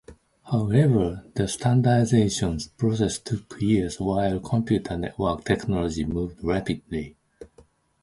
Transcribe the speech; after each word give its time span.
However, 0.51 1.25
the 1.35 1.47
standardization 1.47 2.57
process 2.75 3.19
took 3.19 3.61
years 3.61 3.99
while 3.99 4.39
computer 4.39 4.97
network 4.97 5.45
technology 5.45 6.05
moved 6.05 6.43
rapidly. 6.43 7.17